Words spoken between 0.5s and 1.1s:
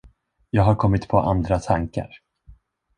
har kommit